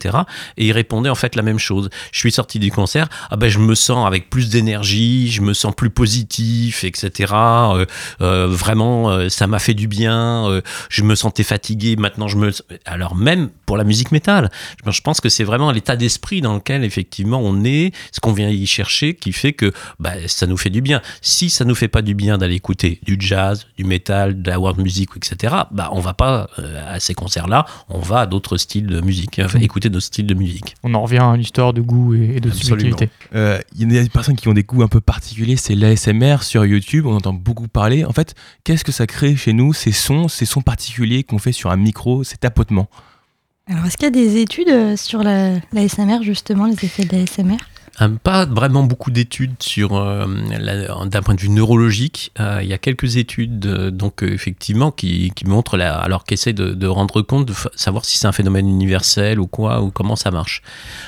[0.57, 1.91] Et il répondait en fait la même chose.
[2.13, 5.55] Je suis sorti du concert, ah ben je me sens avec plus d'énergie, je me
[5.55, 7.33] sens plus positif, etc.
[7.35, 7.87] Euh,
[8.21, 10.61] euh, vraiment, euh, ça m'a fait du bien.
[10.89, 12.51] je me sentais fatigué, maintenant je me.
[12.85, 14.51] Alors même pour la musique métal,
[14.87, 18.51] je pense que c'est vraiment l'état d'esprit dans lequel effectivement on est, ce qu'on vient
[18.51, 21.01] y chercher, qui fait que bah, ça nous fait du bien.
[21.23, 24.61] Si ça nous fait pas du bien d'aller écouter du jazz, du métal, de la
[24.61, 25.55] world music, etc.
[25.71, 26.51] Bah on va pas
[26.87, 29.63] à ces concerts-là, on va à d'autres styles de musique, enfin, mmh.
[29.63, 30.75] écouter de style de musique.
[30.83, 33.09] On en revient à l'histoire de goût et, de subjectivité.
[33.35, 36.43] Euh, il y a des personnes qui ont des goûts un peu particuliers, c'est l'ASMR
[36.43, 38.05] sur YouTube, on entend beaucoup parler.
[38.05, 41.53] En fait, qu'est-ce que ça crée chez nous, ces sons, ces sons particuliers qu'on fait
[41.53, 42.91] sur un micro, ces tapotements?
[43.69, 47.59] Alors, est-ce qu'il y a des études euh, sur l'ASMR, justement, les effets de l'ASMR
[48.23, 50.27] pas vraiment beaucoup d'études sur euh,
[51.07, 52.33] d'un point de vue neurologique.
[52.41, 56.53] Euh, il y a quelques études euh, donc effectivement qui, montrent la, alors qui essaient
[56.53, 60.31] de, rendre compte de savoir si c'est un phénomène universel ou quoi ou comment ça
[60.31, 60.63] marche.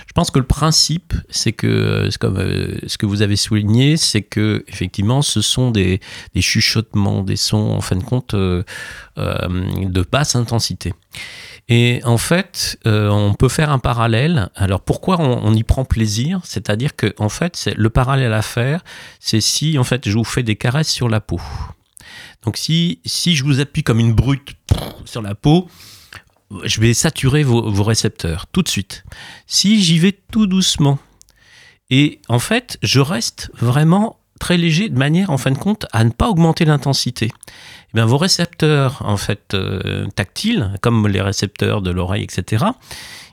[0.06, 2.38] Je pense que le principe c'est que comme
[2.86, 6.00] ce que vous avez souligné, c'est que effectivement ce sont des
[6.40, 8.34] chuchotements, des sons en fin de compte
[9.16, 10.92] de basse intensité.
[11.68, 14.50] Et en fait, euh, on peut faire un parallèle.
[14.54, 16.40] Alors pourquoi on, y prend plaisir?
[16.44, 18.84] C'est-à-dire que en fait, le parallèle à faire,
[19.18, 21.40] c'est si en fait je vous fais des caresses sur la peau.
[22.44, 24.56] Donc si si je vous appuie comme une brute
[25.06, 25.68] sur la peau,
[26.64, 29.04] je vais saturer vos, vos récepteurs tout de suite.
[29.46, 30.98] Si j'y vais tout doucement,
[31.88, 36.04] et en fait, je reste vraiment très léger de manière, en fin de compte, à
[36.04, 37.30] ne pas augmenter l'intensité.
[37.94, 42.64] Eh bien, vos récepteurs, en fait, euh, tactiles, comme les récepteurs de l'oreille, etc.,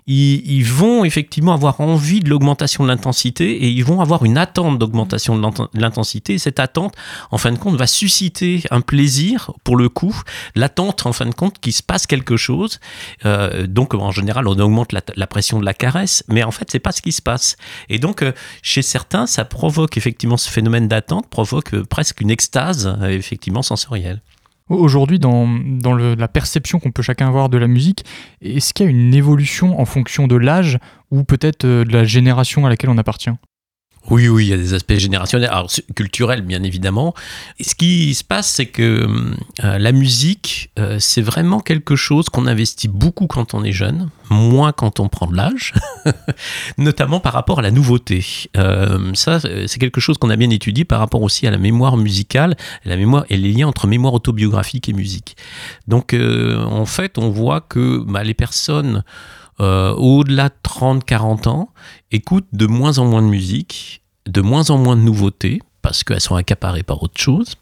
[0.06, 4.78] ils, vont effectivement avoir envie de l'augmentation de l'intensité et ils vont avoir une attente
[4.78, 6.38] d'augmentation de l'intensité.
[6.38, 6.96] Cette attente,
[7.32, 10.16] en fin de compte, va susciter un plaisir pour le coup,
[10.56, 12.80] l'attente, en fin de compte, qu'il se passe quelque chose.
[13.26, 16.80] Euh, donc, en général, on augmente la, pression de la caresse, mais en fait, c'est
[16.80, 17.56] pas ce qui se passe.
[17.90, 22.96] Et donc, euh, chez certains, ça provoque effectivement ce phénomène d'attente, provoque presque une extase,
[23.04, 24.22] effectivement, sensorielle.
[24.72, 25.48] Aujourd'hui, dans,
[25.94, 28.06] la perception qu'on peut chacun avoir de la musique,
[28.42, 30.80] est-ce qu'il y a une évolution en fonction de l'âge
[31.12, 33.32] ou peut-être euh, de la génération à laquelle on appartient?
[34.10, 35.52] Oui, oui, il y a des aspects générationnels,
[35.96, 37.14] culturels bien évidemment.
[37.60, 39.08] Ce qui se passe, c'est que
[39.64, 44.10] euh, la musique, euh, c'est vraiment quelque chose qu'on investit beaucoup quand on est jeune,
[44.30, 45.74] moins quand on prend de l'âge,
[46.78, 48.26] notamment par rapport à la nouveauté.
[48.58, 51.96] Euh, ça, c'est quelque chose qu'on a bien étudié par rapport aussi à la mémoire
[51.96, 55.38] musicale, la mémoire et les liens entre mémoire autobiographique et musique.
[55.88, 59.04] Donc, en fait, on voit que bah, les personnes
[59.62, 61.70] euh, au-delà de 30-40 ans,
[62.12, 66.22] écoutent de moins en moins de musique, de moins en moins de nouveautés, parce qu'elles
[66.22, 67.56] sont accaparées par autre chose.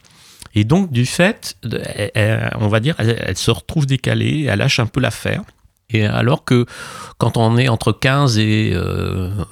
[0.55, 4.99] Et donc, du fait, on va dire, elles, se retrouvent décalées, elles lâchent un peu
[4.99, 5.43] l'affaire.
[5.91, 6.65] Et alors que
[7.17, 8.73] quand on est entre 15 et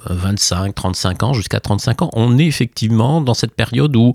[0.06, 4.14] 25, euh, 35 ans, jusqu'à 35 ans, on est effectivement dans cette période où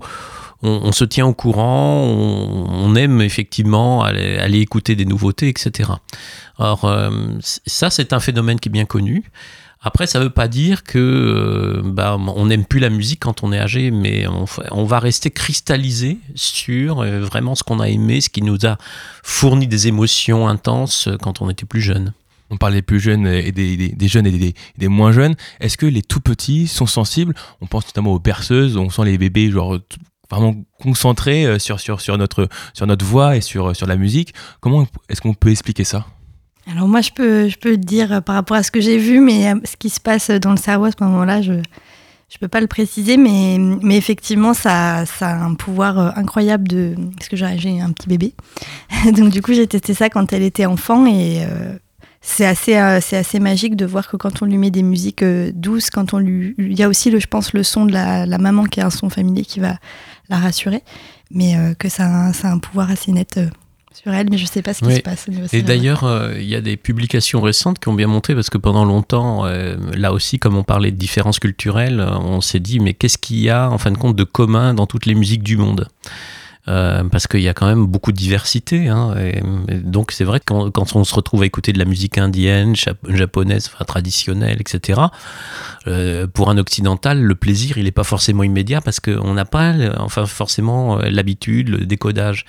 [0.64, 5.90] on, se tient au courant, on, aime effectivement aller, écouter des nouveautés, etc.
[6.58, 9.24] Alors euh, ça, c'est un phénomène qui est bien connu.
[9.82, 13.42] Après, ça ne veut pas dire que euh, bah, on n'aime plus la musique quand
[13.42, 18.22] on est âgé, mais on, va rester cristallisé sur euh, vraiment ce qu'on a aimé,
[18.22, 18.78] ce qui nous a
[19.22, 22.14] fourni des émotions intenses quand on était plus jeune.
[22.48, 25.34] On parle des plus jeunes et des, jeunes et des, moins jeunes.
[25.60, 27.34] Est-ce que les tout petits sont sensibles?
[27.60, 29.78] On pense notamment aux berceuses, on sent les bébés genre
[30.30, 34.34] vraiment concentrés euh, sur, sur, sur, notre, sur notre voix et sur, sur la musique.
[34.60, 36.06] Comment est-ce qu'on peut expliquer ça?
[36.70, 39.20] Alors moi, je peux, je peux dire euh, par rapport à ce que j'ai vu,
[39.20, 41.62] mais euh, ce qui se passe dans le cerveau à ce moment-là, je ne
[42.40, 46.94] peux pas le préciser, mais, mais effectivement, ça, ça a un pouvoir incroyable de...
[47.16, 48.34] Parce que j'ai un petit bébé.
[49.16, 51.46] Donc du coup, j'ai testé ça quand elle était enfant et
[52.22, 56.12] c'est assez, assez magique de voir que quand on lui met des musiques douces, quand
[56.12, 56.54] on lui...
[56.58, 58.82] Il y a aussi, le, je pense, le son de la, la maman qui est
[58.82, 59.76] un son familier qui va
[60.28, 60.82] la rassurer,
[61.30, 63.48] mais euh, que ça a, un, ça a, un, pouvoir assez net euh,
[63.92, 65.26] sur elle, mais je ne sais pas ce qui se passe.
[65.52, 68.58] Et d'ailleurs, euh, il y a des publications récentes qui ont bien montré, parce que
[68.58, 73.18] pendant longtemps, là aussi, comme on parlait de différences culturelles, on s'est dit, mais qu'est-ce
[73.18, 75.88] qu'il y a, en fin de compte, de commun dans toutes les musiques du monde?
[76.66, 78.88] Euh, parce qu'il y a quand même beaucoup de diversité.
[78.88, 79.40] Hein, et,
[79.80, 82.74] donc c'est vrai que quand, on se retrouve à écouter de la musique indienne,
[83.08, 85.00] japonaise, traditionnelle, etc.,
[85.86, 89.74] euh, pour un occidental, le plaisir, il n'est pas forcément immédiat parce qu'on n'a pas
[89.98, 92.46] enfin, forcément euh, l'habitude, le décodage.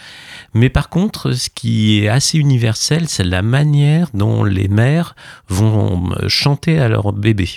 [0.54, 5.16] Mais par contre, ce qui est assez universel, c'est la manière dont les mères
[5.50, 7.50] vont chanter à leur bébé.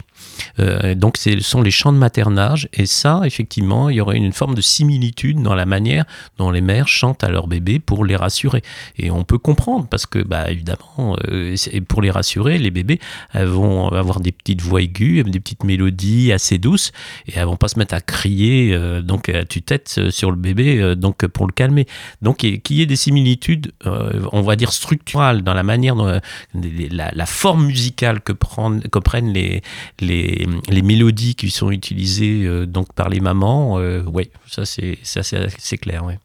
[0.60, 4.32] Euh, donc ce sont les chants de maternage et ça, effectivement, il y aurait une
[4.32, 6.04] forme de similitude dans la manière
[6.38, 8.62] dont les mères chantent à leur bébé pour les rassurer.
[8.96, 11.56] Et on peut comprendre parce que, bah, évidemment, euh,
[11.88, 13.00] pour les rassurer, les bébés
[13.34, 16.92] vont avoir des petites voix aiguës, des petites mélodies assez douces
[17.26, 20.94] et elles vont pas se mettre à crier euh, donc à tue-tête sur le bébé
[20.96, 21.86] donc pour le calmer.
[22.22, 26.20] Donc qu'il y ait des similitudes, on va dire structurales dans la manière dont
[26.54, 29.62] la, forme musicale que, prennent, que les
[30.08, 35.78] les, mélodies qui sont utilisées euh, donc par les mamans, euh, ouais, ça c'est c'est
[35.78, 36.04] clair.
[36.04, 36.18] Ouais.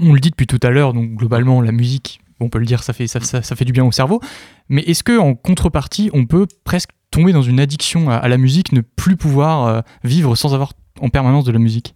[0.00, 2.82] On le dit depuis tout à l'heure, donc globalement la musique, on peut le dire,
[2.82, 4.20] ça fait, ça, ça, fait du bien au cerveau.
[4.68, 8.72] Mais est-ce que en contrepartie, on peut presque tomber dans une addiction à, la musique,
[8.72, 11.94] ne plus pouvoir euh, vivre sans avoir en permanence de la musique?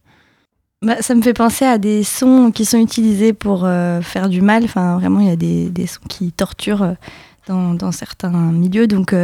[0.82, 3.68] Bah, ça me fait penser à des sons qui sont utilisés pour
[4.02, 4.64] faire du mal.
[4.64, 6.96] Enfin, vraiment, il y a des, des sons qui torturent
[7.46, 8.86] dans, certains milieux.
[8.86, 9.14] Donc,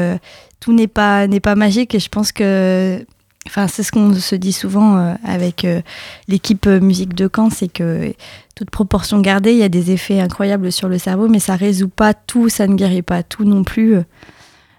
[0.61, 3.05] tout n'est pas, pas magique et je pense que
[3.47, 5.81] Enfin, c'est ce qu'on se dit souvent euh, avec euh,
[6.29, 8.13] l'équipe euh, musique de Caen, c'est que
[8.55, 11.89] toute proportion gardée, il y a des effets incroyables sur le cerveau, mais ça résout
[11.89, 13.97] pas tout, ça ne guérit pas tout non plus.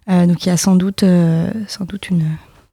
[0.07, 1.03] donc il y a sans doute,
[1.67, 2.25] sans doute une,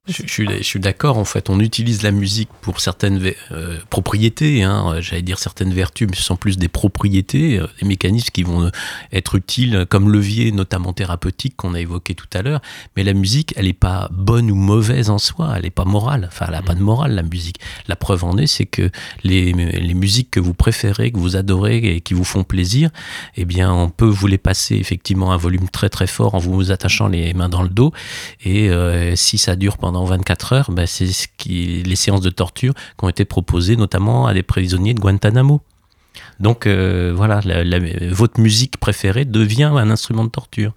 [0.06, 5.22] Je, suis, d'accord, en fait, on utilise la musique pour certaines euh, propriétés, hein, j'allais
[5.22, 8.70] dire certaines vertus, mais ce sont plus des propriétés, euh, des mécanismes qui vont
[9.12, 12.60] être utiles comme levier, notamment thérapeutique, qu'on a évoqué tout à l'heure.
[12.98, 16.28] Mais la musique, elle n'est pas bonne ou mauvaise en soi, elle n'est pas morale,
[16.30, 17.58] enfin, elle n'a pas de morale, la musique.
[17.88, 18.90] La preuve en est, c'est que
[19.22, 22.90] les, musiques que vous préférez, que vous adorez et qui vous font plaisir,
[23.36, 26.38] eh bien, on peut vous les passer effectivement à un volume très très fort en
[26.38, 27.94] vous attachant les mains dans le dos,
[28.44, 32.30] et euh, si ça dure pendant 24 heures, ben, c'est ce qui, les séances de
[32.30, 35.60] torture qui ont été proposées notamment à des prisonniers de Guantanamo.
[36.40, 37.40] Donc euh, voilà,
[38.10, 40.72] votre musique préférée devient un instrument de torture.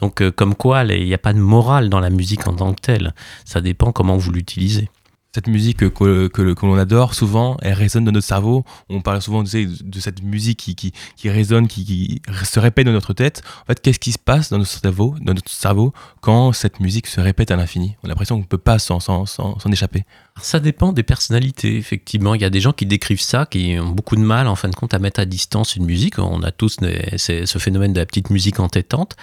[0.00, 2.74] Donc euh, comme quoi, il n'y a pas de morale dans la musique en tant
[2.74, 3.14] que telle.
[3.44, 4.90] Ça dépend comment vous l'utilisez
[5.34, 8.64] cette musique que, que, l'on adore, souvent, elle résonne dans notre cerveau.
[8.88, 12.86] On parle souvent de, de cette musique qui, qui, qui résonne, qui, qui, se répète
[12.86, 13.42] dans notre tête.
[13.62, 17.06] En fait, qu'est-ce qui se passe dans notre cerveau, dans notre cerveau quand cette musique
[17.06, 17.96] se répète à l'infini?
[18.02, 19.26] On a l'impression qu'on ne peut pas s'en
[19.70, 20.04] échapper.
[20.40, 22.34] Ça dépend des personnalités, effectivement.
[22.34, 24.68] Il y a des gens qui décrivent ça, qui ont beaucoup de mal, en fin
[24.68, 26.18] de compte, à mettre à distance une musique.
[26.18, 26.78] On a tous
[27.16, 29.16] ce phénomène de la petite musique entêtante.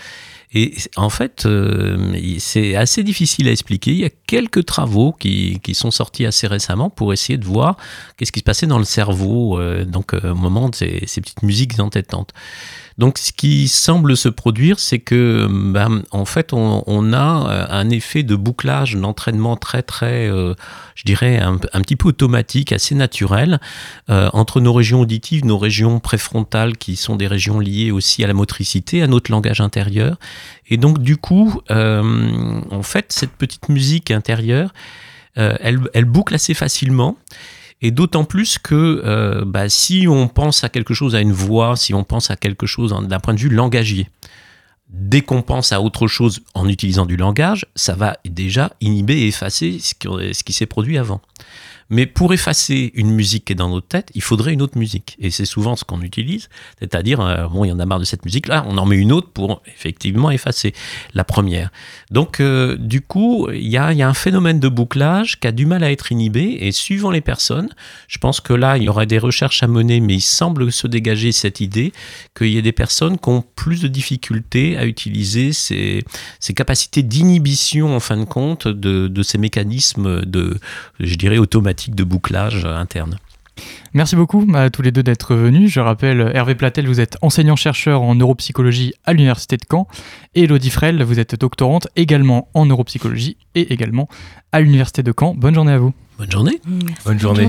[0.54, 3.92] Et en fait, euh, c'est assez difficile à expliquer.
[3.92, 7.78] Il y a quelques travaux qui, qui, sont sortis assez récemment pour essayer de voir
[8.18, 11.44] qu'est-ce qui se passait dans le cerveau euh, donc, euh, au moment de ces, petites
[11.44, 12.32] musiques entêtantes.
[12.98, 18.24] Donc, ce qui semble se produire, c'est que, ben, en fait, on, a un effet
[18.24, 23.60] de bouclage, d'entraînement très, très, je dirais, un, petit peu automatique, assez naturel,
[24.08, 28.34] entre nos régions auditives, nos régions préfrontales, qui sont des régions liées aussi à la
[28.34, 30.18] motricité, à notre langage intérieur.
[30.68, 34.74] Et donc, du coup, en fait, cette petite musique intérieure,
[35.36, 37.18] elle, elle boucle assez facilement.
[37.82, 41.76] Et d'autant plus que euh, bah, si on pense à quelque chose, à une voix,
[41.76, 44.10] si on pense à quelque chose d'un point de vue langagier,
[44.90, 49.28] dès qu'on pense à autre chose en utilisant du langage, ça va déjà inhiber et
[49.28, 51.22] effacer ce qui s'est produit avant.
[51.90, 55.16] Mais pour effacer une musique qui est dans notre tête, il faudrait une autre musique.
[55.20, 58.06] Et c'est souvent ce qu'on utilise, c'est-à-dire, euh, bon, il y en a marre de
[58.06, 60.74] cette musique-là, on en met une autre pour effectivement effacer
[61.14, 61.72] la première.
[62.10, 65.68] Donc, euh, du coup, il y a, a, un phénomène de bouclage qui a du
[65.68, 67.70] mal à être inhibé, et suivant les personnes,
[68.08, 70.88] je pense que là, il y aurait des recherches à mener, mais il semble se
[70.88, 71.94] dégager cette idée
[72.36, 76.04] qu'il y ait des personnes qui ont plus de difficultés à utiliser ces,
[76.56, 80.58] capacités d'inhibition, en fin de compte, de, de ces mécanismes de,
[81.00, 83.18] je dirais, automatiques de bouclage interne.
[83.94, 85.72] Merci beaucoup à tous les deux d'être venus.
[85.72, 89.88] Je rappelle, Hervé Platel, vous êtes enseignant-chercheur en neuropsychologie à l'Université de Caen.
[90.34, 94.10] Et Elodie Frel, vous êtes doctorante également en neuropsychologie et également
[94.52, 95.34] à l'Université de Caen.
[95.36, 95.94] Bonne journée à vous.
[96.18, 96.60] Bonne journée.
[97.06, 97.48] Bonne journée.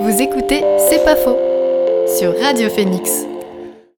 [0.00, 1.38] Vous écoutez C'est pas faux
[2.18, 3.26] sur Radio Phoenix.